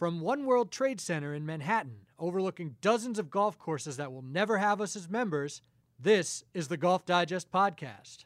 [0.00, 4.56] From One World Trade Center in Manhattan, overlooking dozens of golf courses that will never
[4.56, 5.60] have us as members,
[5.98, 8.22] this is the Golf Digest Podcast.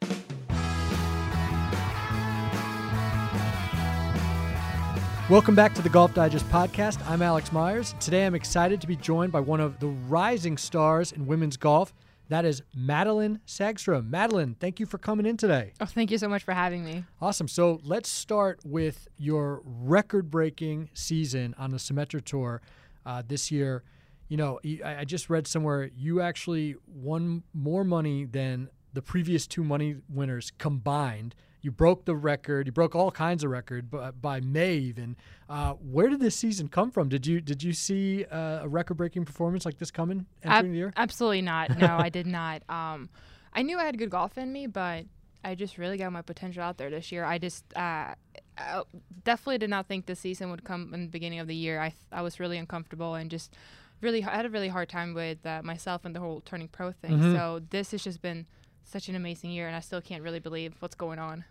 [5.29, 7.05] Welcome back to the Golf Digest Podcast.
[7.09, 7.93] I'm Alex Myers.
[7.99, 11.93] Today I'm excited to be joined by one of the rising stars in women's golf.
[12.29, 14.09] That is Madelene Sagström.
[14.09, 15.73] Madelene, thank you for coming in today.
[15.79, 17.05] Oh, thank you so much for having me.
[17.21, 17.47] Awesome.
[17.47, 22.61] So let's start with your record breaking season on the Symetra Tour
[23.05, 23.83] uh, this year.
[24.27, 29.63] You know, I just read somewhere you actually won more money than the previous two
[29.63, 32.67] money winners combined you broke the record.
[32.67, 34.99] You broke all kinds of record by, by Maeve.
[34.99, 35.15] And
[35.49, 37.09] uh, where did this season come from?
[37.09, 40.71] Did you did you see uh, a record breaking performance like this coming entering Ab-
[40.71, 40.93] the year?
[40.95, 41.75] Absolutely not.
[41.77, 42.61] No, I did not.
[42.75, 43.09] Um,
[43.53, 45.05] I knew I had good golf in me, but
[45.45, 47.23] I just really got my potential out there this year.
[47.23, 48.13] I just uh,
[48.57, 48.83] I
[49.23, 51.79] definitely did not think this season would come in the beginning of the year.
[51.79, 53.53] I I was really uncomfortable and just
[54.01, 56.91] really I had a really hard time with uh, myself and the whole turning pro
[56.91, 57.11] thing.
[57.11, 57.35] Mm-hmm.
[57.35, 58.45] So this has just been
[58.85, 61.43] such an amazing year, and I still can't really believe what's going on.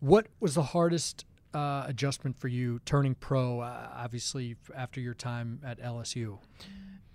[0.00, 1.24] What was the hardest
[1.54, 3.60] uh, adjustment for you turning pro?
[3.60, 6.38] Uh, obviously, after your time at LSU.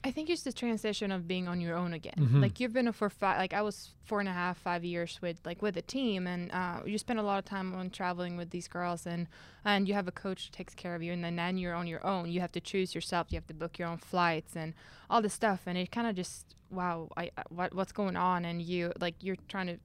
[0.05, 2.13] I think it's the transition of being on your own again.
[2.15, 2.39] Mm-hmm.
[2.39, 5.39] Like you've been for five, like I was four and a half, five years with
[5.45, 8.51] like with a team, and uh, you spend a lot of time on traveling with
[8.51, 9.25] these girls, and
[9.65, 11.87] and you have a coach who takes care of you, and then then you're on
[11.87, 12.29] your own.
[12.29, 13.27] You have to choose yourself.
[13.31, 14.75] You have to book your own flights and
[15.09, 18.61] all this stuff, and it kind of just wow, I what what's going on, and
[18.61, 19.77] you like you're trying to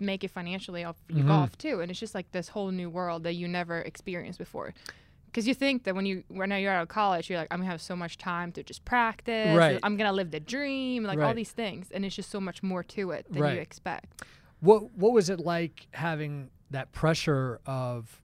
[0.00, 1.28] make it financially off your mm-hmm.
[1.28, 4.74] golf too, and it's just like this whole new world that you never experienced before
[5.32, 7.70] because you think that when you when you're out of college, you're like, I'm gonna
[7.70, 9.56] have so much time to just practice.
[9.56, 9.80] Right.
[9.82, 11.28] I'm gonna live the dream, like right.
[11.28, 13.54] all these things, and it's just so much more to it than right.
[13.54, 14.22] you expect.
[14.60, 18.21] What What was it like having that pressure of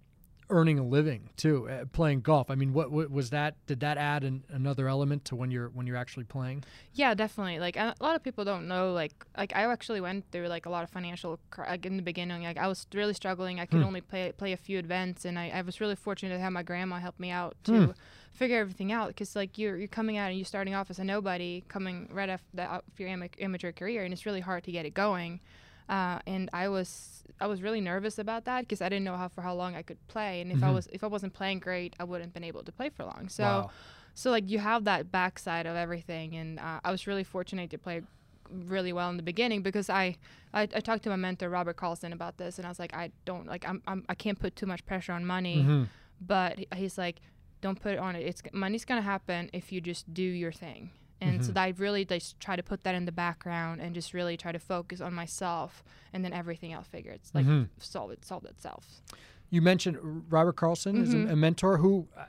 [0.50, 2.50] earning a living too, uh, playing golf.
[2.50, 3.54] I mean, what, what, was that?
[3.66, 6.64] Did that add an, another element to when you're when you're actually playing?
[6.94, 7.58] Yeah, definitely.
[7.58, 8.92] Like a lot of people don't know.
[8.92, 12.42] Like like I actually went through like a lot of financial like in the beginning.
[12.42, 13.60] Like I was really struggling.
[13.60, 13.86] I could hmm.
[13.86, 16.62] only play play a few events, and I, I was really fortunate to have my
[16.62, 17.86] grandma help me out to.
[17.86, 17.90] Hmm.
[18.30, 21.04] Figure everything out because like you're you're coming out and you're starting off as a
[21.04, 24.94] nobody coming right off the, your amateur career and it's really hard to get it
[24.94, 25.40] going
[25.88, 29.28] uh, and I was I was really nervous about that because I didn't know how
[29.28, 30.66] for how long I could play, and if mm-hmm.
[30.66, 33.28] I was if I wasn't playing great, I wouldn't been able to play for long.
[33.28, 33.70] So, wow.
[34.14, 37.78] so like you have that backside of everything, and uh, I was really fortunate to
[37.78, 38.02] play
[38.50, 40.16] really well in the beginning because I,
[40.54, 43.10] I, I talked to my mentor Robert Karlsson about this, and I was like, I
[43.24, 45.84] don't like I'm, I'm I can't put too much pressure on money, mm-hmm.
[46.20, 47.20] but he's like,
[47.60, 48.26] don't put it on it.
[48.26, 50.90] It's money's gonna happen if you just do your thing.
[51.20, 51.52] And mm-hmm.
[51.52, 54.52] so I really just try to put that in the background and just really try
[54.52, 57.64] to focus on myself, and then everything else figures like mm-hmm.
[57.78, 59.02] solve it solve itself.
[59.50, 61.02] You mentioned Robert Karlsson mm-hmm.
[61.02, 61.30] is a, mm-hmm.
[61.30, 61.78] a, mentor.
[61.78, 62.24] Who uh,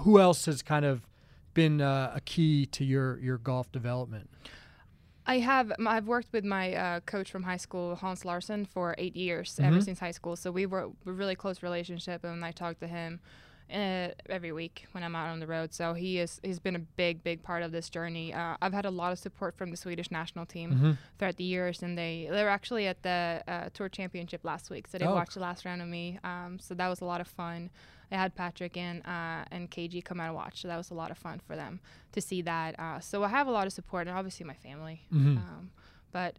[0.00, 1.06] who else has kind of
[1.54, 4.28] been uh, a key to your your golf development?
[5.26, 5.72] I have.
[5.86, 9.76] I've worked with my uh, coach from high school, Hans Larsson, for eight years, ever
[9.76, 9.80] mm-hmm.
[9.80, 10.36] since high school.
[10.36, 13.20] So we were a really close relationship, and I talked to him
[13.72, 15.72] uh, every week when I'm out on the road.
[15.72, 18.32] So he is he's been a big big part of this journey.
[18.32, 20.92] Uh, I've had a lot of support from the Swedish national team mm-hmm.
[21.18, 24.86] throughout the years, and they they were actually at the uh, tour championship last week,
[24.86, 25.14] so they oh.
[25.14, 26.18] watched the last round of me.
[26.24, 27.70] Um, so that was a lot of fun.
[28.12, 30.94] I had Patrick and uh, and KG come out and watch, so that was a
[30.94, 31.80] lot of fun for them
[32.12, 32.78] to see that.
[32.78, 35.02] Uh, so I have a lot of support, and obviously my family.
[35.12, 35.38] Mm-hmm.
[35.38, 35.70] Um,
[36.12, 36.38] but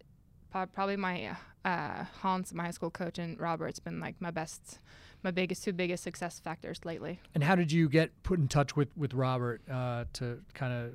[0.74, 4.80] probably my uh, Hans, my high school coach, and Robert's been like my best
[5.26, 7.20] my biggest two biggest success factors lately.
[7.34, 10.94] And how did you get put in touch with with Robert uh, to kind of,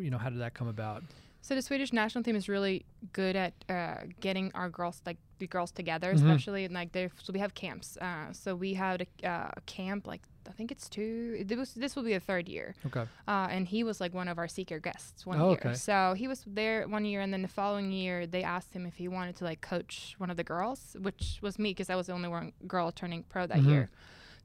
[0.00, 1.02] you know, how did that come about?
[1.44, 5.46] So the Swedish national team is really good at uh, getting our girls, like the
[5.46, 6.26] girls together, mm-hmm.
[6.26, 7.10] especially and like they.
[7.22, 7.98] So we have camps.
[7.98, 11.36] Uh, so we had a, uh, camp like I think it's two.
[11.38, 12.74] It was this will be a third year.
[12.86, 13.02] Okay.
[13.28, 15.58] Uh, and he was like one of our seeker guests one oh, year.
[15.62, 15.74] Okay.
[15.74, 18.94] So he was there one year, and then the following year they asked him if
[18.94, 22.06] he wanted to like coach one of the girls, which was me because I was
[22.06, 23.70] the only one girl turning pro that mm-hmm.
[23.70, 23.90] year.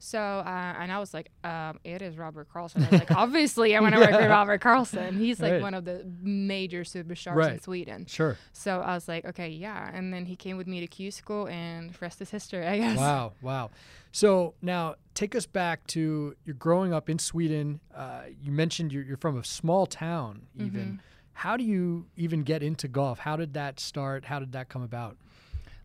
[0.02, 2.86] So, uh, and I was like, um, it is Robert Karlsson.
[2.86, 5.18] I was like, obviously, I want to work with Robert Karlsson.
[5.18, 5.62] He's like right.
[5.62, 7.52] one of the major superstars right.
[7.52, 8.06] in Sweden.
[8.06, 8.38] Sure.
[8.54, 9.90] So I was like, okay, yeah.
[9.92, 12.96] And then he came with me to Q school, and rest is history, I guess.
[12.96, 13.70] Wow, wow.
[14.10, 17.80] So now take us back to you're growing up in Sweden.
[17.94, 20.80] Uh, you mentioned you're, you're, from a small town, even.
[20.80, 20.96] Mm-hmm.
[21.34, 23.20] How do you even get into golf?
[23.20, 24.26] How did that start?
[24.26, 25.16] How did that come about?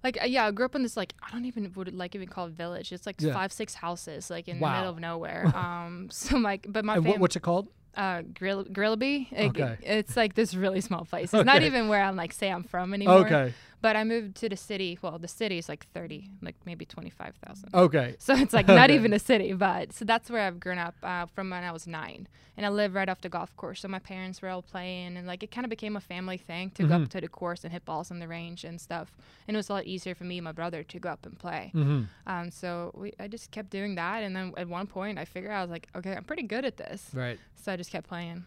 [0.06, 2.28] Like uh, yeah, I grew up in this like I don't even would like even
[2.28, 2.92] call it village.
[2.92, 3.34] It's like yeah.
[3.34, 4.70] five six houses like in wow.
[4.70, 5.52] the middle of nowhere.
[5.56, 7.18] um, so like, but my family.
[7.18, 7.68] What's it called?
[7.96, 9.32] Uh, Grill Grillby.
[9.32, 9.78] It, okay.
[9.82, 11.26] It's like this really small place.
[11.26, 11.44] It's okay.
[11.44, 13.26] not even where I'm like say I'm from anymore.
[13.26, 13.54] Okay.
[13.82, 14.98] But I moved to the city.
[15.02, 17.70] Well, the city is like 30, like maybe 25,000.
[17.74, 18.16] Okay.
[18.20, 18.96] So it's like not Okay.
[18.96, 21.86] even a city, but so that's where I've grown up uh, from when I was
[21.86, 22.28] nine,
[22.58, 23.82] and I live right off the golf course.
[23.82, 26.72] So my parents were all playing, and like it kind of became a family thing
[26.72, 27.04] to go Mhm.
[27.04, 29.16] up to the course and hit balls on the range and stuff.
[29.48, 31.38] And it was a lot easier for me and my brother to go up and
[31.38, 31.72] play.
[31.76, 32.04] Mm-hmm.
[32.26, 35.52] Um, so we, I just kept doing that, and then at one point I figured
[35.52, 37.12] I was like, okay, I'm pretty good at this.
[37.14, 37.40] Right.
[37.62, 38.46] So I just kept playing.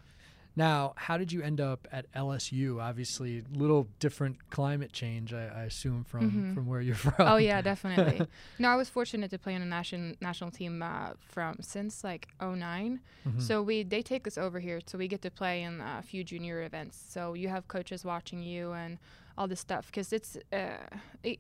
[0.58, 2.82] Now, how did you end up at LSU?
[2.82, 6.55] Obviously, little different climate change, I, I assume, from Mhm.
[6.55, 7.14] from where you're from.
[7.32, 8.26] Oh yeah, definitely.
[8.58, 12.26] no, I was fortunate to play on a national national team uh, from since like
[12.40, 13.40] 9 Mhm.
[13.40, 16.25] So we they take us over here, so we get to play in a few
[16.25, 16.96] junior events.
[17.08, 18.99] So you have coaches watching you and
[19.37, 20.88] all this stuff because it's uh,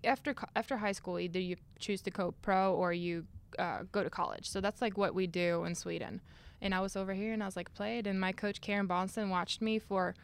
[0.04, 3.26] after co- after high school either you choose to go pro or you
[3.58, 4.46] uh, go to college.
[4.48, 6.20] So that's like what we do in Sweden.
[6.60, 9.28] And I was over here and I was like played, and my coach Karen Bahnsen
[9.30, 10.14] watched me for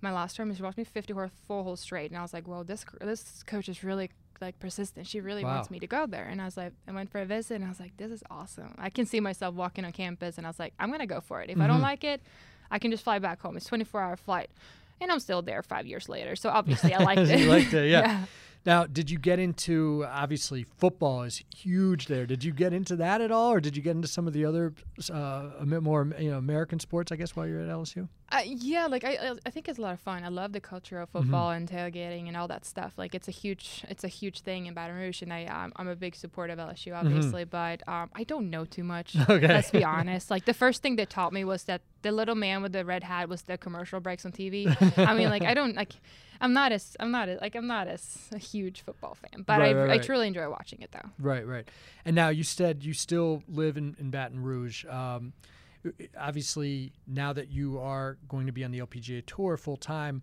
[0.00, 0.48] my last term.
[0.48, 2.84] and She watched me 50 hole full hole straight, and I was like, "Whoa, this
[3.00, 4.10] this coach is really
[4.40, 5.06] like persistent.
[5.06, 7.24] She really wants me to go there." And I was like, I went for a
[7.24, 8.74] visit, and I was like, "This is awesome.
[8.76, 11.40] I can see myself walking on campus." And I was like, "I'm gonna go for
[11.42, 11.48] it.
[11.50, 11.82] If I don't Mhm.
[11.82, 12.20] like it,
[12.70, 13.56] I can just fly back home.
[13.56, 14.50] It's 24 hour flight."
[15.00, 17.40] And I'm still there five years later, so obviously I liked it.
[17.40, 18.24] You liked it, yeah.
[18.66, 22.24] Now, did you get into obviously football is huge there?
[22.26, 24.44] Did you get into that at all, or did you get into some of the
[24.46, 24.72] other
[25.12, 27.12] uh, a bit more you know American sports?
[27.12, 28.08] I guess while you're at LSU.
[28.32, 30.24] Uh, yeah, like I, I- think it's a lot of fun.
[30.24, 32.94] I love the culture of football and tailgating and all that stuff.
[32.96, 35.86] Like it's a huge, it's a huge thing in Baton Rouge, and I, um, I'm
[35.86, 39.14] a big supporter of LSU, obviously, but um, I don't know too much.
[39.28, 39.46] Okay.
[39.46, 40.30] Let's be honest.
[40.30, 43.04] Like the first thing they taught me was that the little man with the red
[43.04, 44.66] hat was the commercial breaks on TV.
[44.98, 45.92] I mean, like I don't like.
[46.44, 49.60] I'm not as I'm not as, like I'm not as a huge football fan, but
[49.60, 51.08] Right, I, right, I truly enjoy watching it though.
[51.18, 51.66] Right, right.
[52.04, 54.84] And now you said you still live in, in Baton Rouge.
[54.84, 55.32] Um,
[56.18, 60.22] obviously, now that you are going to be on the LPGA tour full time,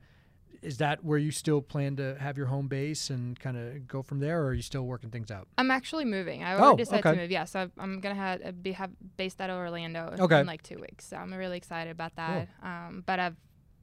[0.61, 4.03] is that where you still plan to have your home base and kind of go
[4.03, 5.47] from there, or are you still working things out?
[5.57, 6.43] I'm actually moving.
[6.43, 7.15] I Oh, decided okay.
[7.15, 7.31] to move.
[7.31, 10.39] Yeah, so I've- I'm gonna have be have based out of Orlando Okay.
[10.41, 11.05] in like two weeks.
[11.07, 12.47] So I'm really excited about that.
[12.61, 13.35] Um, but I've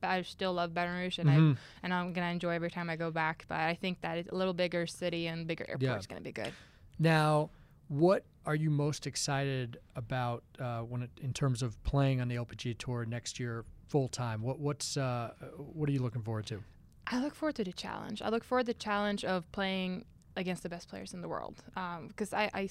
[0.02, 1.56] I still love Baton Rouge, and Mhm.
[1.56, 3.44] I and I'm gonna enjoy every time I go back.
[3.48, 5.98] But I think that it's a little bigger city and bigger airport Yeah.
[5.98, 6.52] is gonna be good.
[6.98, 7.50] Now,
[7.88, 12.36] what are you most excited about uh, when it, in terms of playing on the
[12.36, 14.42] LPGA tour next year full time?
[14.42, 16.62] What what's uh, what are you looking forward to?
[17.06, 18.20] I look forward to the challenge.
[18.20, 20.04] I look forward to the challenge of playing
[20.36, 21.62] against the best players in the world
[22.08, 22.68] because I I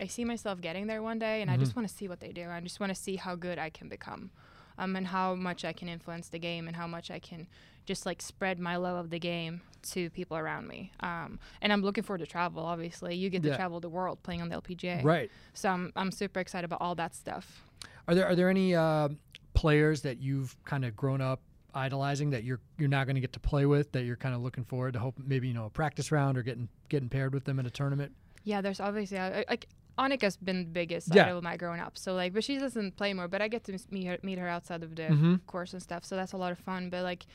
[0.00, 1.62] I see myself getting there one day and I Mm-hmm.
[1.64, 2.48] just want to see what they do.
[2.48, 4.30] I just want to see how good I can become
[4.78, 7.46] um, and how much I can influence the game and how much I can
[7.86, 10.92] just like spread my love of the game to people around me.
[11.00, 13.14] Um, and I'm looking forward to travel, obviously.
[13.14, 15.04] You get to travel the world playing on the LPGA.
[15.04, 15.30] Right.
[15.52, 17.64] So I'm, I'm super excited about all that stuff.
[18.08, 19.08] Are there are there any uh,
[19.54, 21.40] players that you've kind of grown up
[21.74, 24.40] idolizing that you're you're not going to get to play with that you're kind of
[24.40, 27.44] looking forward to hope maybe you know a practice round or getting getting paired with
[27.44, 28.12] them in a tournament?
[28.44, 29.68] Yeah, there's obviously like
[29.98, 31.24] Annika's been the biggest Yeah.
[31.26, 31.96] idol of my growing up.
[31.96, 33.28] So like, but she doesn't play more.
[33.28, 35.46] But I get to meet her, meet her outside of the Mhm.
[35.46, 36.04] course and stuff.
[36.04, 36.90] So that's a lot of fun.
[36.90, 37.26] But like,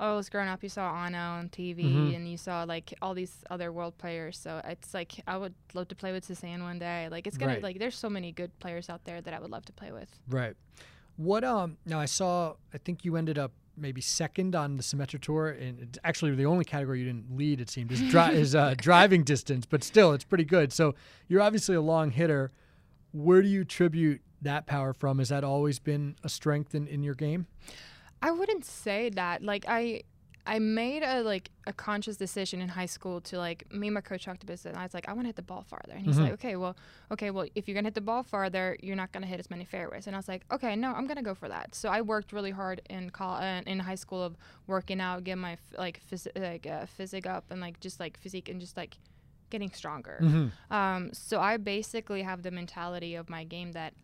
[0.00, 2.16] I was growing up, you saw Anna on TV, Mhm.
[2.16, 4.36] and you saw like all these other world players.
[4.38, 7.08] So it's like I would love to play with Suzann one day.
[7.10, 7.62] Like it's gonna Right.
[7.62, 10.10] like there's so many good players out there that I would love to play with.
[10.28, 10.56] Right.
[11.16, 15.20] What um now I saw I think you ended up maybe second on the Symetra
[15.20, 18.54] tour and it's actually the only category you didn't lead it seemed is dri- is
[18.54, 20.72] uh, driving distance but still it's pretty good.
[20.72, 20.94] So
[21.28, 22.52] you're obviously a long hitter.
[23.12, 25.18] Where do you attribute that power from?
[25.18, 27.46] Has that always been a strength in, in your game?
[28.22, 29.42] I wouldn't say that.
[29.42, 30.02] Like I
[30.46, 34.00] I made a like a conscious decision in high school to like me and my
[34.02, 35.92] coach talked about this and I was like, I want to hit the ball farther.
[35.94, 36.22] And he's Mhm.
[36.24, 36.76] like, Okay, well,
[37.10, 39.64] okay, well, if you're gonna hit the ball farther, you're not gonna hit as many
[39.64, 40.06] fairways.
[40.06, 41.74] And I was like, Okay, no, I'm gonna go for that.
[41.74, 44.36] So I worked really hard in col- uh, in high school of
[44.66, 48.48] working out, getting my like phys- like uh, physique up and like just like physique
[48.50, 48.98] and just like
[49.50, 50.18] getting stronger.
[50.22, 50.74] Mm-hmm.
[50.74, 53.94] Um, so I basically have the mentality of my game that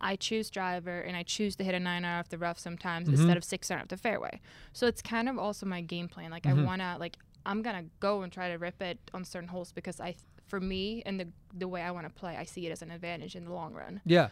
[0.00, 3.08] I choose driver and I choose to hit a nine iron off the rough sometimes
[3.08, 3.12] Mhm.
[3.12, 4.40] instead of six iron off the fairway.
[4.72, 6.30] So it's kind of also my game plan.
[6.30, 6.58] Like Mhm.
[6.60, 10.00] I wanna like I'm gonna go and try to rip it on certain holes because
[10.00, 12.82] I for me and the the way I want to play, I see it as
[12.82, 14.00] an advantage in the long run.
[14.04, 14.28] Yeah.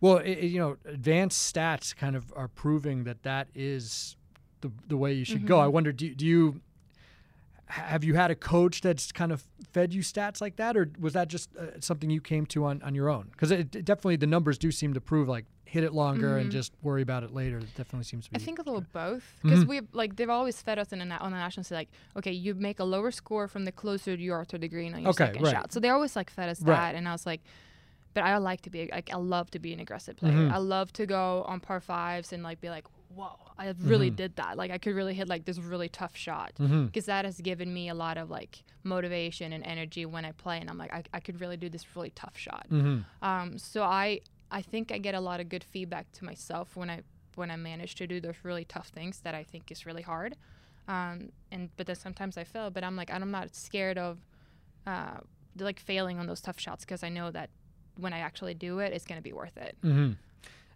[0.00, 4.16] Well, it, you know, advanced stats kind of are proving that that is
[4.62, 5.60] the the way you should go.
[5.60, 6.60] I wonder, do, do you
[7.66, 9.42] have you had a coach that's kind of
[9.72, 12.82] fed you stats like that, or was that just uh, something you came to on,
[12.82, 13.28] on your own?
[13.32, 16.50] Because it, it definitely the numbers do seem to prove like hit it longer and
[16.50, 16.52] Mhm.
[16.52, 17.58] just worry about it later.
[17.58, 18.36] It definitely seems to be.
[18.36, 19.68] I think a little both because Mhm.
[19.68, 22.54] we like they've always fed us in a, on the national say like okay you
[22.54, 25.26] make a lower score from the closer you are to the green on your Okay,
[25.26, 25.52] second right.
[25.52, 25.72] shot.
[25.72, 26.76] So they always like fed us Right.
[26.76, 27.40] that, and I was like,
[28.12, 30.36] but I like to be like I love to be an aggressive player.
[30.36, 30.52] Mhm.
[30.52, 34.16] I love to go on par fives and like be like whoa, I really Mhm.
[34.16, 34.56] did that.
[34.56, 36.86] Like I could really hit like this really tough shot Mm-hmm.
[36.86, 40.58] because that has given me a lot of like motivation and energy when I play,
[40.60, 42.66] and I'm like, I, I could really do this really tough shot.
[42.70, 43.00] Mm-hmm.
[43.24, 46.90] Um, so I I think I get a lot of good feedback to myself when
[46.90, 47.02] I
[47.34, 50.36] when I manage to do those really tough things that I think is really hard.
[50.86, 54.18] Um, and but then sometimes I fail, but I'm like I'm not scared of
[54.86, 55.18] uh,
[55.58, 57.50] like failing on those tough shots because I know that
[57.96, 59.76] when I actually do it, it's gonna be worth it.
[59.82, 60.12] Mm-hmm.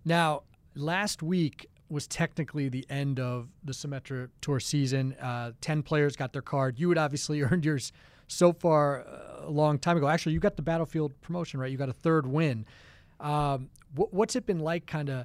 [0.04, 0.42] Now,
[0.74, 5.14] last week was technically the end of the Symetra Tour season.
[5.14, 6.78] Uh, Ten players got their card.
[6.78, 7.92] You had obviously earned yours
[8.26, 10.06] so far uh, a long time ago.
[10.08, 11.70] Actually, you got the Battlefield promotion, right?
[11.72, 12.66] You got a third win.
[13.20, 15.24] Um, wh- what's it been like, kind of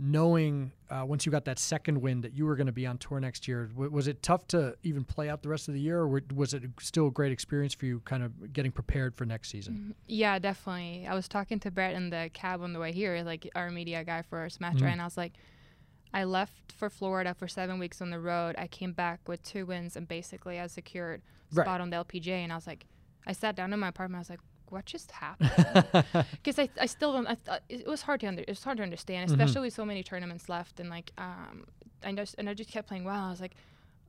[0.00, 2.96] knowing uh, once you got that second win that you were going to be on
[2.98, 3.66] tour next year?
[3.66, 6.54] W- was it tough to even play out the rest of the year, or was
[6.54, 9.94] it still a great experience for you, kind of getting prepared for next season?
[10.06, 11.06] Yeah, definitely.
[11.06, 14.04] I was talking to Brett in the cab on the way here, like our media
[14.04, 14.92] guy for Smash, Mhm.
[14.92, 15.32] and I was like,
[16.12, 18.54] I left for Florida for seven weeks on the road.
[18.58, 21.22] I came back with two wins and basically I secured
[21.52, 21.64] Right.
[21.64, 22.42] spot on the LPGA.
[22.44, 22.84] And I was like,
[23.26, 24.18] I sat down in my apartment.
[24.18, 25.50] I was like, what just happened?
[26.32, 27.26] Because I, I still don't.
[27.26, 29.32] I th- it was hard to under, it was hard to understand, Mhm.
[29.32, 30.78] especially with so many tournaments left.
[30.78, 31.64] And like, um,
[32.04, 33.24] I just and I just kept playing well.
[33.24, 33.54] I was like,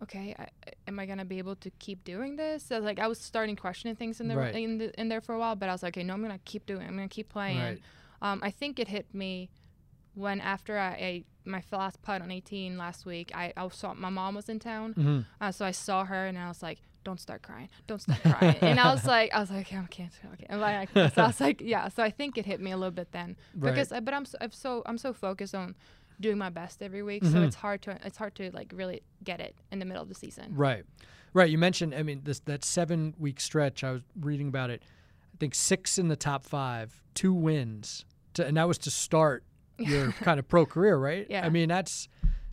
[0.04, 2.64] okay, I, I- am I gonna be able to keep doing this?
[2.64, 4.56] So, like, I was starting questioning things in there Right.
[4.56, 6.40] in, the, in there for a while, but I was like, okay, no, I'm gonna
[6.44, 6.82] keep doing.
[6.82, 6.88] it.
[6.88, 7.58] I'm gonna keep playing.
[7.60, 7.82] Right.
[8.22, 9.50] Um, I think it hit me
[10.20, 13.32] when after I, I my last putt on 18 last week.
[13.34, 15.26] I, I saw my mom was in town, Mhm.
[15.42, 18.56] uh, so I saw her and I was like, "Don't start crying, don't start crying."
[18.62, 20.46] and I was like, I was like, okay, I can't, okay.
[20.50, 21.88] And like, so I was like, yeah.
[21.88, 23.72] So I think it hit me a little bit then Right.
[23.72, 25.76] because, I, but I'm so, I'm so I'm so focused on
[26.20, 27.32] doing my best every week, Mhm.
[27.32, 30.10] so it's hard to it's hard to like really get it in the middle of
[30.10, 30.54] the season.
[30.56, 30.84] Right,
[31.34, 31.50] right.
[31.50, 33.84] You mentioned, I mean, this that seven week stretch.
[33.84, 34.84] I was reading about it.
[35.34, 39.46] I think six in the top five, two wins, to, and that was to start
[39.80, 41.26] your kind of pro career, right?
[41.30, 41.46] Yeah.
[41.46, 42.08] I mean, that's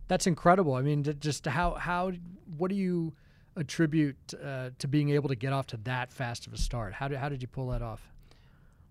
[0.07, 0.73] that's incredible.
[0.75, 2.11] I mean, just how how
[2.57, 3.13] what do you
[3.55, 6.93] attribute uh, to being able to get off to that fast of a start?
[6.93, 8.07] How did how did you pull that off?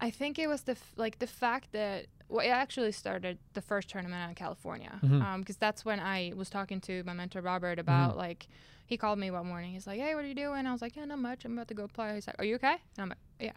[0.00, 3.62] I think it was the f- like the fact that well, it actually started the
[3.62, 5.58] first tournament out in California because Mhm.
[5.58, 8.18] that's when I was talking to my mentor Robert about Mm-hmm.
[8.18, 8.48] like
[8.84, 9.72] he called me one morning.
[9.72, 11.44] He's like, "Hey, what are you doing?" I was like, "Yeah, not much.
[11.44, 13.52] I'm about to go play." He's like, "Are you okay?" And I'm like, "Yeah."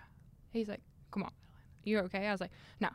[0.52, 0.82] He's like,
[1.12, 1.32] "Come on,
[1.90, 2.90] you're okay." I was like, "No."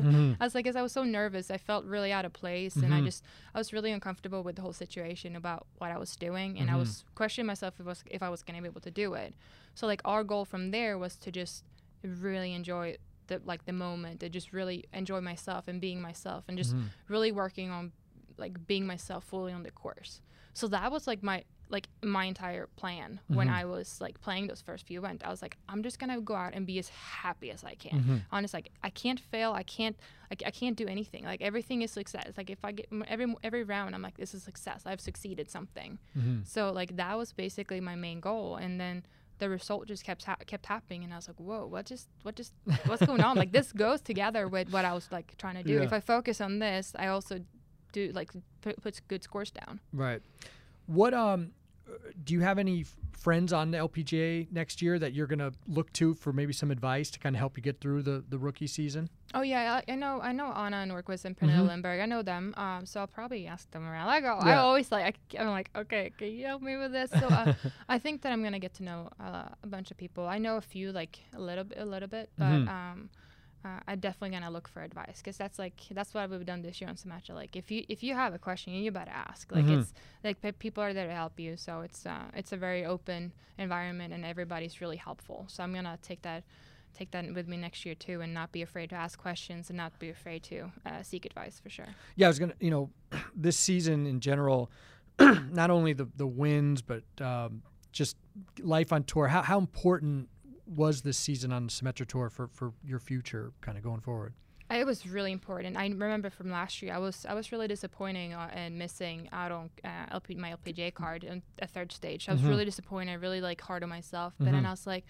[0.00, 0.36] Mhm.
[0.40, 2.92] I was like, because I was so nervous, I felt really out of place, and
[2.94, 3.06] I Mhm.
[3.08, 3.24] just
[3.54, 6.74] I was really uncomfortable with the whole situation about what I was doing, and I
[6.74, 6.78] Mhm.
[6.78, 9.34] was questioning myself if I was if I was gonna be able to do it.
[9.74, 11.64] So like our goal from there was to just
[12.02, 12.96] really enjoy
[13.28, 16.90] the like the moment, and just really enjoy myself and being myself, and just Mhm.
[17.08, 17.92] really working on
[18.36, 20.20] like being myself fully on the course.
[20.54, 23.60] So that was like my like my entire plan when Mhm.
[23.60, 25.22] I was like playing those first few events.
[25.24, 27.98] I was like, I'm just gonna go out and be as happy as I can.
[28.02, 28.22] Mhm.
[28.32, 29.52] Honest, like I can't fail.
[29.52, 29.96] I can't.
[30.30, 31.24] Like I can't do anything.
[31.24, 32.32] Like everything is success.
[32.38, 34.80] Like if I get every every round, I'm like, this is success.
[34.86, 35.98] I've succeeded something.
[36.16, 36.46] Mhm.
[36.46, 39.04] So like that was basically my main goal, and then
[39.38, 42.34] the result just kept ha- kept happening, and I was like, whoa, what just what
[42.36, 42.52] just
[42.86, 43.36] what's going on?
[43.36, 45.74] Like this goes together with what I was like trying to do.
[45.74, 45.82] Yeah.
[45.88, 47.34] If I focus on this, I also
[47.92, 49.80] do like put, puts good scores down.
[49.92, 50.22] Right.
[50.86, 51.52] What um
[52.24, 55.90] do you have any friends on the LPGA next year that you're going to look
[55.94, 58.66] to for maybe some advice to kind of help you get through the, the rookie
[58.66, 59.08] season?
[59.32, 60.20] Oh yeah, I, I know.
[60.20, 61.82] I know Anna and Nordqvist and Pernilla Mhm.
[61.82, 62.02] Lindberg.
[62.02, 62.54] I know them.
[62.56, 64.08] Um, so I'll probably ask them around.
[64.08, 64.34] I go.
[64.34, 65.16] I always like.
[65.36, 67.10] I, am like, okay, can you help me with this?
[67.10, 67.54] So uh,
[67.88, 70.26] I think that I'm gonna get to know uh, a bunch of people.
[70.28, 72.68] I know a few, like a little bit, a little bit, but Mhm.
[72.68, 73.10] um,
[73.64, 76.80] uh, I'm definitely gonna look for advice because that's like that's what we've done this
[76.80, 77.34] year on Symetra.
[77.34, 79.50] Like if you if you have a question, you better ask.
[79.50, 79.80] Like Mhm.
[79.80, 81.56] it's like pe- people are there to help you.
[81.56, 85.46] So it's uh, it's a very open environment and everybody's really helpful.
[85.48, 86.44] So I'm gonna take that
[86.96, 89.76] take that with me next year too, and not be afraid to ask questions and
[89.76, 91.88] not be afraid to uh, seek advice for sure.
[92.14, 92.90] Yeah, I was going to, you know,
[93.34, 94.70] this season in general,
[95.18, 98.16] not only the, the wins, but um, just
[98.60, 99.26] life on tour.
[99.26, 100.28] How, how important
[100.66, 104.34] was this season on the Symetra Tour for, for your future kind of going forward?
[104.70, 105.76] It was really important.
[105.76, 109.52] I remember from last year, I was I was really disappointing uh, and missing out
[109.52, 112.28] on uh, LP, my LPGA card in a third stage.
[112.28, 112.48] I was Mhm.
[112.48, 114.34] really disappointed, really like hard on myself.
[114.38, 114.52] But Mhm.
[114.52, 115.04] then I was like,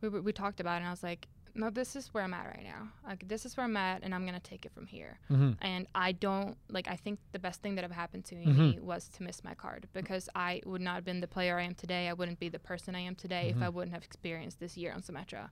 [0.00, 2.34] we, we we talked about it, and I was like, no, this is where I'm
[2.34, 2.88] at right now.
[3.06, 5.18] Like this is where I'm at, and I'm gonna take it from here.
[5.30, 5.52] Mm-hmm.
[5.62, 6.88] And I don't like.
[6.88, 8.56] I think the best thing that have happened to Mhm.
[8.56, 11.62] me was to miss my card because I would not have been the player I
[11.62, 12.08] am today.
[12.08, 13.72] I wouldn't be the person I am today if I Mhm.
[13.74, 15.50] wouldn't have experienced this year on Symetra.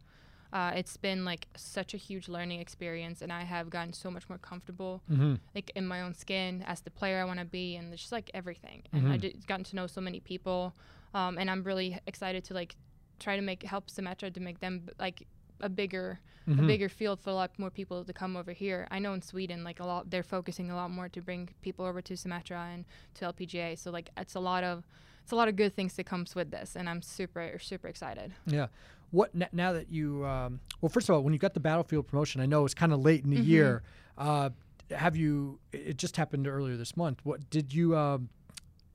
[0.51, 4.29] Uh, it's been like such a huge learning experience, and I have gotten so much
[4.31, 5.35] more comfortable, Mm-hmm.
[5.55, 8.31] like in my own skin as the player I want to be, and just like
[8.33, 8.85] everything.
[8.93, 10.75] And I've just gotten to know so many people,
[11.13, 12.77] um, and I'm really excited to like
[13.19, 15.27] try to make help Symetra to make them like
[15.61, 16.61] a bigger Mhm.
[16.61, 18.89] a bigger field for a lot more people to come over here.
[18.91, 21.85] I know in Sweden, like a lot, they're focusing a lot more to bring people
[21.85, 23.77] over to Symetra and to LPGA.
[23.77, 24.87] So like it's a lot of
[25.23, 28.33] it's a lot of good things that comes with this, and I'm super super excited.
[28.47, 28.69] Yeah.
[29.11, 30.25] What n- now that you?
[30.25, 32.93] Um, well, first of all, when you got the Battlefield promotion, I know it's kind
[32.95, 33.47] of late in the Mhm.
[33.47, 33.83] year.
[34.17, 34.51] Uh,
[34.91, 35.61] have you?
[35.73, 37.21] It just happened earlier this month.
[37.25, 37.95] What did you?
[37.97, 38.31] Um,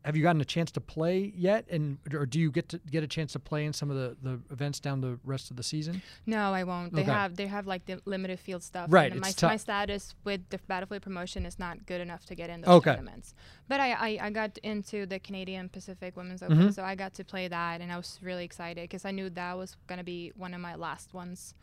[0.06, 3.04] have you gotten a chance to play yet, and or do you get to get
[3.04, 5.64] a chance to play in some of the, the events down the rest of the
[5.64, 6.02] season?
[6.26, 6.94] No, I won't.
[6.94, 7.12] They Okay.
[7.12, 8.88] have they have like the limited field stuff.
[8.92, 12.50] Right, And my my status with the Battlefield promotion is not good enough to get
[12.50, 12.92] in those Okay.
[12.96, 13.34] tournaments.
[13.68, 16.52] But I, I I got into the Canadian Pacific Women's Mhm.
[16.52, 19.30] Open, so I got to play that, and I was really excited because I knew
[19.32, 21.54] that was gonna be one of my last ones.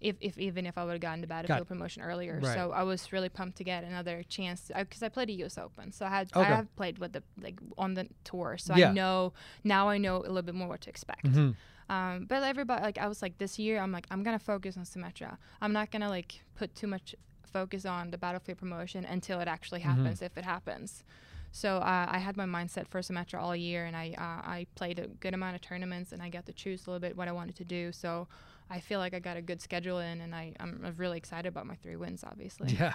[0.00, 2.54] If, if even if I would have gotten the Battlefield promotion earlier, Right.
[2.54, 5.58] so I was really pumped to get another chance because I, played the U.S.
[5.58, 8.90] Open, so I had I have played with the like on the tour, so Yeah.
[8.90, 9.32] I know
[9.64, 11.24] now I know a little bit more what to expect.
[11.24, 11.56] Mhm.
[11.90, 14.84] Um, but everybody, like, I was like, this year, I'm like, I'm gonna focus on
[14.84, 15.38] Symetra.
[15.62, 17.14] I'm not gonna like put too much
[17.50, 19.84] focus on the Battlefield promotion until it actually Mhm.
[19.84, 21.02] happens, if it happens.
[21.50, 24.98] So uh, I had my mindset for Symetra all year, and I uh, I played
[24.98, 27.32] a good amount of tournaments, and I got to choose a little bit what I
[27.32, 27.90] wanted to do.
[27.90, 28.28] So
[28.70, 31.66] I feel like I got a good schedule in, and I I'm really excited about
[31.66, 32.72] my three wins, obviously.
[32.78, 32.94] Yeah.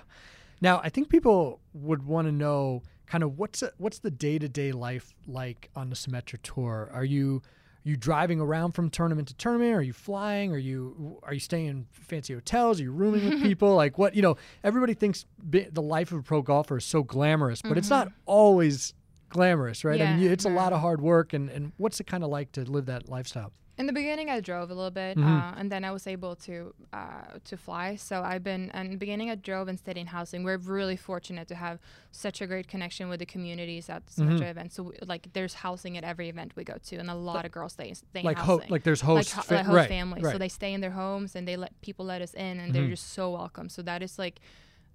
[0.62, 4.40] Now, I think people would want to know kind of what's a, what's the day
[4.40, 6.90] to day life like on the Symetra tour.
[6.94, 7.42] Are you
[7.84, 9.76] you driving around from tournament to tournament?
[9.76, 10.54] Are you flying?
[10.54, 12.80] Are you are you staying in fancy hotels?
[12.80, 13.76] Are you rooming with people?
[13.76, 14.38] Like what you know?
[14.64, 18.18] Everybody thinks the life of a pro golfer is so glamorous, but it's not mm-hmm.
[18.26, 18.94] always
[19.30, 20.00] glamorous, right?
[20.02, 21.34] I mean, Yeah, it's a lot of hard work.
[21.34, 23.52] And and what's it kind of like to live that lifestyle?
[23.76, 25.26] In the beginning, I drove a little bit, Mhm.
[25.26, 27.96] uh, and then I was able to uh, to fly.
[27.96, 29.32] So I've been in the beginning.
[29.32, 30.44] I drove and stayed in housing.
[30.44, 31.80] We're really fortunate to have
[32.12, 34.38] such a great connection with the communities at the Mhm.
[34.38, 34.74] Symetra event.
[34.74, 37.52] So we, like, there's housing at every event we go to, and a lot of
[37.52, 38.70] girls stay stay Like in ho- housing.
[38.70, 40.24] like there's like, hosts, ho- fa- like host right, families.
[40.24, 40.34] right.
[40.34, 42.74] So they stay in their homes, and they let people let us in, and Mhm.
[42.74, 43.70] they're just so welcome.
[43.70, 44.40] So that is like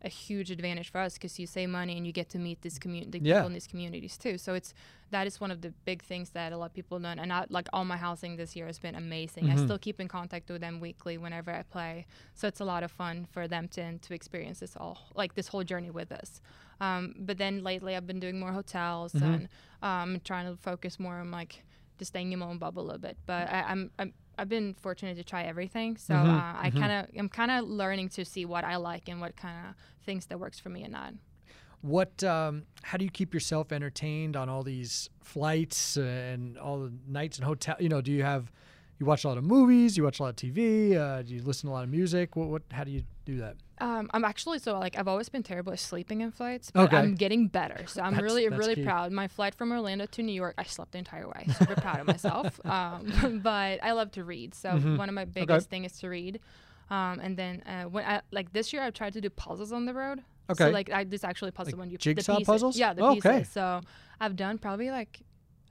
[0.02, 2.78] a huge advantage for us because you save money and you get to meet this
[2.78, 3.34] community, the Yeah.
[3.36, 4.38] people in these communities too.
[4.38, 4.72] So it's
[5.10, 7.18] that is one of the big things that a lot of people don't.
[7.18, 9.50] And I, like all my housing this year has been amazing.
[9.50, 9.64] I Mhm.
[9.64, 12.06] still keep in contact with them weekly whenever I play.
[12.34, 15.48] So it's a lot of fun for them to to experience this all like this
[15.48, 16.40] whole journey with us.
[16.80, 19.22] Um, but then lately I've been doing more hotels Mhm.
[19.22, 19.48] and
[19.82, 21.64] um, trying to focus more on like
[21.98, 23.16] just staying in my own bubble a little bit.
[23.26, 26.78] But I, I'm, I'm I've been fortunate to try everything, so Mhm, uh, I mhm.
[26.80, 29.74] kind of I'm kind of learning to see what I like and what kind of
[30.04, 31.14] things that works for me and not.
[31.80, 32.24] What?
[32.24, 37.38] Um, how do you keep yourself entertained on all these flights and all the nights
[37.38, 37.76] and hotel?
[37.78, 38.50] You know, do you have?
[38.98, 39.96] You watch a lot of movies.
[39.96, 40.96] You watch a lot of TV.
[40.96, 42.34] Uh, do you listen to a lot of music?
[42.34, 42.48] What?
[42.48, 42.62] What?
[42.72, 43.56] How do you do that?
[43.80, 46.96] Um, I'm actually so like I've always been terrible at sleeping in flights, but Okay.
[46.96, 47.86] I'm getting better.
[47.86, 48.84] So I'm That's- really that's really key.
[48.84, 49.12] proud.
[49.12, 51.46] My flight from Orlando to New York, I slept the entire way.
[51.58, 52.60] Super proud of myself.
[52.64, 54.98] Um, but I love to read, so Mhm.
[54.98, 56.40] one of my biggest thing is to read.
[56.90, 59.84] Um, and then uh, when I like this year, I've tried to do puzzles on
[59.84, 60.22] the road.
[60.50, 60.64] Okay.
[60.64, 62.46] So like I this actually puzzle Like when you jigsaw the pieces.
[62.52, 62.76] puzzles?
[62.78, 63.26] Yeah, the Oh, pieces.
[63.30, 63.44] okay.
[63.44, 63.80] So
[64.20, 65.20] I've done probably like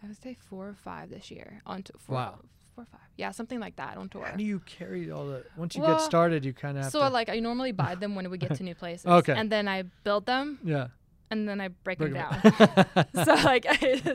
[0.03, 2.39] I would say four or five this year on t- four, Wow.
[2.77, 3.09] Four five.
[3.17, 4.25] Yeah, something like that on tour.
[4.25, 5.43] How do you carry all the?
[5.55, 7.09] Once you Well, get started, you kind of have so to.
[7.09, 9.07] like I normally buy them when we get to new places.
[9.07, 9.33] Okay.
[9.39, 10.87] And then I build them yeah.
[11.31, 13.05] and then I break, Break them 'em down.
[13.25, 13.65] so like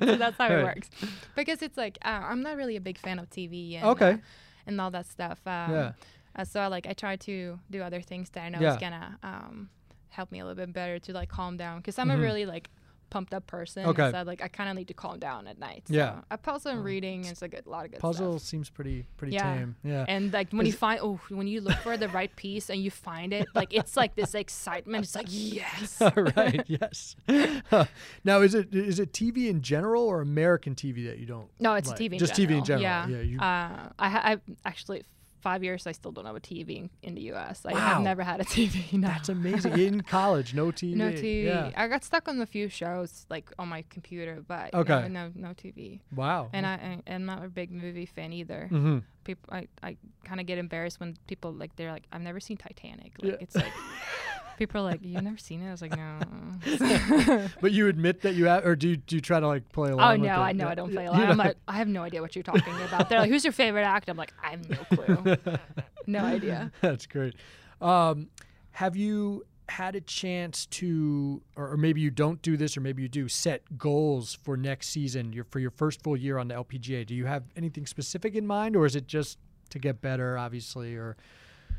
[0.06, 0.58] so that's how Right.
[0.60, 0.88] it works.
[1.34, 4.12] Because it's like uh, I'm not really a big fan of TV and Okay.
[4.12, 5.40] uh, and all that stuff.
[5.46, 5.92] Um, Yeah.
[6.36, 8.74] uh, so I, like I try to do other things that I know Yeah.
[8.74, 9.68] is gonna um,
[10.10, 12.18] help me a little bit better to like calm down because I'm Mhm.
[12.18, 12.70] a really like
[13.12, 13.84] pumped up person.
[13.86, 14.10] Okay.
[14.10, 15.82] So like I kind of need to calm down at night.
[15.88, 16.20] So Yeah.
[16.30, 17.24] I puzzle and Oh, reading.
[17.26, 18.48] It's a good, lot of good Puzzle stuff.
[18.48, 19.54] seems pretty pretty Yeah.
[19.54, 19.76] tame.
[19.84, 20.06] Yeah.
[20.08, 22.90] And like when you find oh when you look for the right piece and you
[22.90, 25.04] find it like it's like this excitement.
[25.04, 26.00] It's like yes.
[26.00, 26.62] All right.
[26.66, 27.16] Yes.
[28.24, 31.48] now, is it is it TV in general or American TV that you don't?
[31.60, 31.98] No, it's like?
[31.98, 32.12] TV.
[32.14, 32.56] In Just general.
[32.56, 32.82] TV in general.
[32.82, 33.06] Yeah.
[33.08, 33.20] Yeah.
[33.22, 35.02] you, uh, I, I actually
[35.42, 35.86] five years.
[35.86, 37.66] I still don't have a TV in, in the U.S.
[37.66, 37.78] I Wow.
[37.80, 38.92] have never had a TV.
[38.98, 39.08] No.
[39.08, 39.78] that's amazing.
[39.78, 40.94] in college, no TV.
[41.02, 41.44] No TV.
[41.44, 41.70] Yeah.
[41.76, 45.08] I got stuck on a few shows like on my computer, but Okay.
[45.08, 46.00] no, no, no TV.
[46.14, 46.48] Wow.
[46.52, 48.68] And I, I am not a big movie fan either.
[48.68, 52.40] hmm People, I, I kind of get embarrassed when people like they're like, I've never
[52.40, 53.12] seen Titanic.
[53.22, 53.38] Like Yeah.
[53.40, 53.72] it's like
[54.62, 55.68] people are like, you've never seen it.
[55.68, 57.48] I was like, no.
[57.60, 59.90] But you admit that you have, or do you, do you try to like play
[59.90, 60.20] along?
[60.20, 60.34] Oh no?
[60.34, 60.70] I know Yeah.
[60.70, 61.22] I don't play You along.
[61.22, 63.08] I'm like, I have no idea what you're talking about.
[63.08, 65.36] They're like, "Who's your favorite actor?" I'm like, I have no clue.
[66.06, 66.72] No idea.
[66.80, 67.34] That's great.
[67.80, 68.28] Um,
[68.72, 73.02] have you had a chance to, or, or maybe you don't do this, or maybe
[73.02, 76.54] you do, set goals for next season, your, for your first full year on the
[76.54, 77.06] LPGA?
[77.06, 79.38] Do you have anything specific in mind, or is it just
[79.70, 80.96] to get better, obviously?
[80.96, 81.16] Or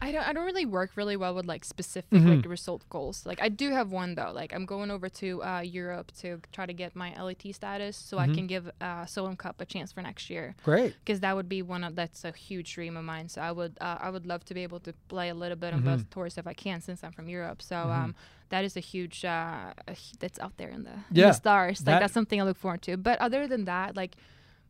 [0.08, 0.26] I don't.
[0.30, 2.30] I don't really work really well with like specific Mhm.
[2.38, 3.18] like result goals.
[3.30, 4.32] Like I do have one though.
[4.42, 8.18] Like I'm going over to uh, Europe to try to get my LET status, so
[8.18, 8.22] Mhm.
[8.26, 10.46] I can give uh, Solheim Cup a chance for next year.
[10.64, 10.92] Great.
[11.00, 13.28] Because that would be one of that's a huge dream of mine.
[13.30, 15.74] So I would uh, I would love to be able to play a little bit
[15.74, 17.62] on both tours if I can, since I'm from Europe.
[17.62, 17.98] So Mhm.
[18.04, 18.16] um,
[18.50, 19.74] that is a huge uh,
[20.22, 21.80] that's out there in the, in Yeah, the stars.
[21.80, 22.98] Like that- that's something I look forward to.
[22.98, 24.14] But other than that, like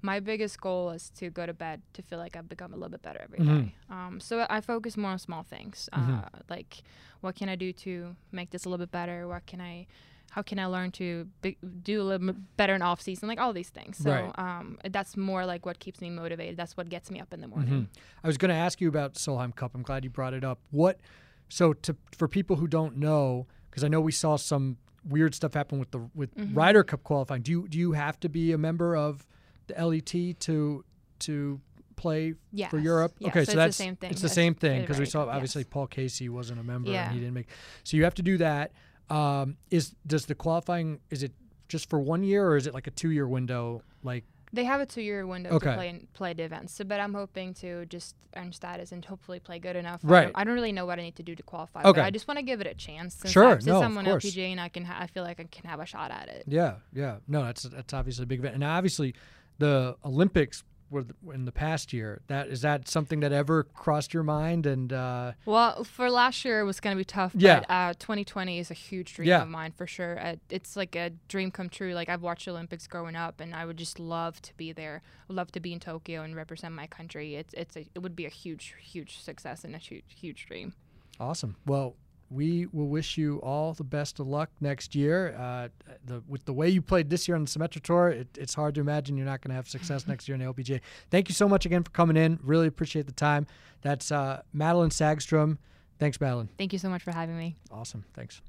[0.04, 2.89] my biggest goal is to go to bed to feel like I've become a little
[2.89, 3.46] bit better every day.
[3.89, 3.96] Mhm.
[3.96, 6.42] Um, so I focus more on small things, uh, Mhm.
[6.50, 6.84] like
[7.22, 9.28] what can I do to make this a little bit better?
[9.30, 9.88] What can I,
[10.32, 13.30] how can I learn to be, do a little bit better in off season?
[13.30, 13.98] Like all these things.
[13.98, 14.32] So Right.
[14.38, 16.58] um, that's more like what keeps me motivated.
[16.58, 17.84] That's what gets me up in the morning.
[17.84, 17.88] Mhm.
[18.26, 19.74] I was going to ask you about Solheim Cup.
[19.74, 20.60] I'm glad you brought it up.
[20.72, 21.00] What?
[21.48, 25.54] So to for people who don't know, because I know we saw some weird stuff
[25.54, 26.56] happen with the with Mhm.
[26.56, 27.42] Ryder Cup qualifying.
[27.42, 29.26] Do you do you have to be a member of
[29.67, 30.84] the LET to
[31.19, 31.60] to
[31.95, 32.69] play Yes.
[32.71, 33.13] for Europe?
[33.19, 35.06] Yeah, okay, so so, it's the that's same thing It's the same thing because we
[35.06, 35.67] saw obviously yes.
[35.69, 37.06] Paul Casey wasn't a member Yeah.
[37.06, 37.47] and he didn't make.
[37.84, 38.71] So you have to do that.
[39.10, 41.34] Um, is does the qualifying is it
[41.67, 43.84] just for one year or is it like a two year window?
[44.04, 45.69] Like They have a two-year window Okay.
[45.71, 46.73] to play play the events.
[46.76, 50.02] So, but I'm hoping to just earn status and hopefully play good enough.
[50.06, 50.23] I Right.
[50.26, 51.82] don't, I don't really know what I need to do to qualify.
[51.82, 52.02] Okay.
[52.02, 53.15] But I just want to give it a chance.
[53.15, 54.23] Since Sure, I, since no, I'm on course.
[54.26, 56.43] LPGA and I can, ha- I feel like I can have a shot at it.
[56.47, 57.17] Yeah, yeah.
[57.28, 59.15] No, that's that's obviously a big event, and obviously,
[59.63, 62.21] the Olympics were in the past year.
[62.28, 64.65] That is that something that ever crossed your mind?
[64.67, 67.32] And uh, Well, for last year it was gonna be tough.
[67.36, 67.62] Yeah.
[67.62, 69.41] But uh, 2020 is a huge dream Yeah.
[69.41, 70.19] of mine for sure.
[70.19, 71.93] Uh, it's like a dream come true.
[71.95, 75.02] Like I've watched the Olympics growing up, and I would just love to be there.
[75.28, 77.36] Would love to be in Tokyo and represent my country.
[77.41, 80.73] It's it's a, it would be a huge huge success and a huge huge dream.
[81.19, 81.56] awesome.
[81.65, 81.95] Well,
[82.34, 85.36] we will wish you all the best of luck next year.
[85.38, 85.69] Uh,
[86.06, 88.76] the with the way you played this year on the Symetra Tour, it, it's hard
[88.76, 90.82] to imagine you're not going to have success next year in the LPGA.
[91.12, 92.39] Thank you so much again for coming in.
[92.41, 93.46] Really appreciate the time.
[93.82, 95.58] That's uh, Madelene Sagstrom.
[96.00, 96.50] Thanks, Madelene.
[96.58, 97.56] Thank you so much for having me.
[97.72, 98.04] Awesome.
[98.13, 98.41] Thanks.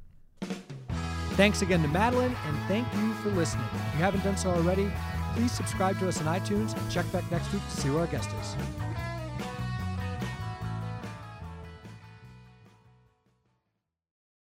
[1.34, 3.66] Thanks again to Madelene, and thank you for listening.
[3.88, 4.90] If you haven't done so already,
[5.34, 8.06] please subscribe to us on iTunes and check back next week to see who our
[8.06, 8.93] guest is.